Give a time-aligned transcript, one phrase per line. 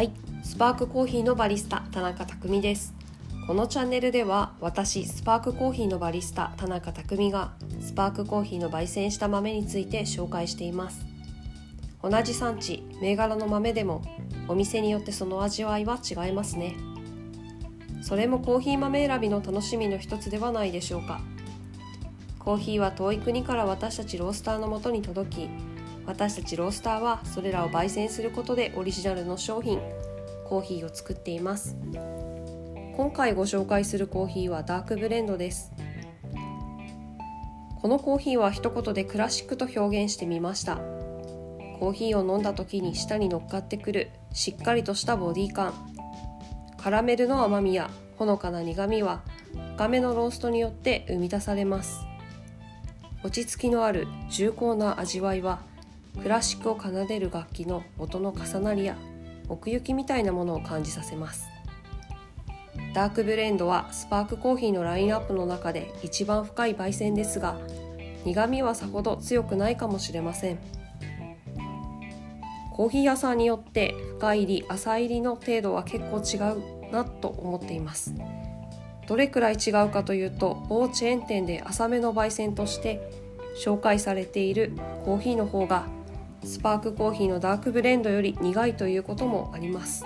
[0.00, 2.94] はい、スパークコーヒーのバリスタ田中匠です。
[3.46, 11.04] このチャンネルでは私スパークコーヒーのバリスタ田中匠がスパークコーヒーの焙煎した豆について紹介しています。
[12.02, 14.00] 同じ産地銘柄の豆でも
[14.48, 16.76] お店によってその味わいは違いますね。
[18.00, 21.20] それもコーヒー豆選びの楽しみの一つではないでしょうか。
[22.38, 25.50] コーヒーは遠い国から私たちロースターのもとに届き
[26.10, 29.78] 私たちロースターはそれらを焙煎することでオリジナルの商品
[30.44, 31.76] コーヒーを作っています。
[32.96, 35.72] 今回ご紹介するコーヒーはダークブレンドです。
[37.80, 40.78] このコーヒーは一言でクラシックと表現してみました。
[41.78, 45.72] コーヒーを飲んだ時に舌に乗っかってくるしっかりとしたボディ感。
[46.76, 49.22] カラメルの甘みやほのかな苦みは
[49.76, 52.00] 深めのローストによって生み出されます。
[53.22, 55.69] 落ち着きのある重厚な味わいは
[56.22, 58.96] クラシックを奏でる楽器の音の重なりや
[59.48, 61.46] 奥行きみたいなものを感じさせます。
[62.94, 67.56] ダークブレンドはスパークコーヒーのラインナップの中で一番深い焙煎ですが
[68.24, 70.58] 苦味はさほど強くないかもしれません。
[72.72, 78.14] コーヒー屋さんによって深入り浅入りの程度は結構違うなと思っています。
[79.06, 83.00] どれくらい違うかというと某チェーン店で浅めの焙煎として
[83.62, 84.72] 紹介されている
[85.04, 85.86] コーヒーの方が
[86.44, 90.04] スパークコーヒーのダークブレンドより苦いということもあります。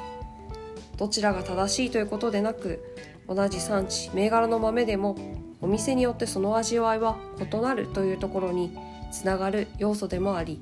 [0.96, 2.84] どちらが正しいということでなく
[3.28, 5.16] 同じ産地銘柄の豆でも
[5.60, 8.76] お店によってその味わいは異なるというところに
[9.10, 10.60] つながる要素でもあり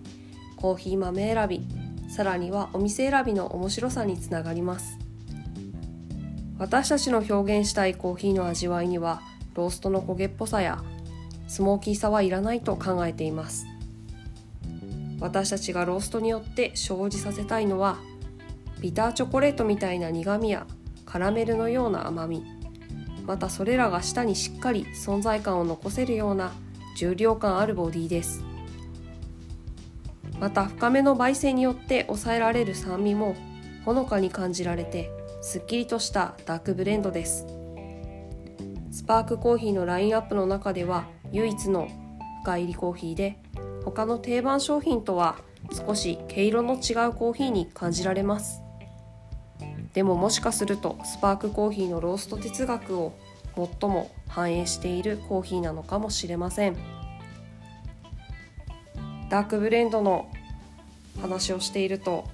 [0.57, 1.67] コーヒー豆選び
[2.09, 4.99] さらにはお店選びの面白さにつながります。
[6.59, 9.23] 私たちの表現したいコーヒーの味わいには
[9.55, 10.83] ローストの焦げっぽさや
[11.49, 13.67] スモーキーさはいらないと考えています。
[15.23, 17.97] 私たちがローストによって生じさせたいのは
[18.81, 20.67] ビターチョコレートみたいな苦みや
[21.07, 22.45] カラメルのような甘み。
[23.25, 26.53] またそれらが舌にしっかり存在感を残せるような
[26.97, 28.45] 重量感あるボディです。
[30.41, 33.37] また深めの焙煎によって抑えられる酸味も
[33.85, 37.47] ほのかに感じられてすっきりとしたダークブレンドです。
[38.91, 41.87] スパークコーヒーのラインアップの中では唯一の
[42.43, 43.39] 深入りコーヒーで
[43.85, 45.37] 他の定番商品とは
[45.73, 48.61] 少し毛色の違うコーヒーに感じられます。
[49.93, 53.13] でももしかするとスパークコーヒーのロースト哲学を
[53.55, 56.77] 最も反映しているコーヒーなのかもしれません。
[59.29, 60.31] ダークブレンドの
[61.21, 62.25] 話をしていると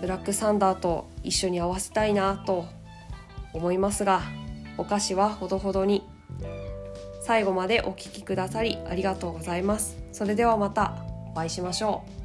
[0.00, 2.66] ブラックサンダーと一緒に合わせたいなと
[3.52, 4.22] 思いますが
[4.78, 6.02] お菓子はほどほどに。
[7.26, 9.96] 最後までお聴きくださりありがとうございます。
[10.12, 12.15] それではまたお会いしましょう。